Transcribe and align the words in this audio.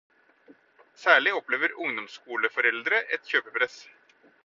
Særlig 1.01 1.33
opplever 1.41 1.69
ungdomsskoleforeldre 1.83 3.05
et 3.19 3.29
kjøpepress. 3.33 3.83